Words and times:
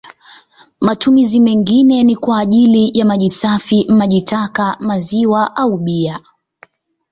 Matumizi 0.81 1.39
mengine 1.39 2.03
ni 2.03 2.15
kwa 2.15 2.39
ajili 2.39 2.99
ya 2.99 3.05
maji 3.05 3.29
safi, 3.29 3.85
maji 3.89 4.21
taka, 4.21 4.77
maziwa 4.79 5.55
au 5.55 5.77
bia. 5.77 6.19